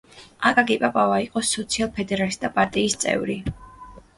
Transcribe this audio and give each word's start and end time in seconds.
აკაკი 0.51 0.77
პაპავა 0.83 1.19
იყო 1.25 1.43
სოციალისტ–ფედერალისტთა 1.49 2.51
პარტიის 2.59 2.99
წევრი. 3.05 3.41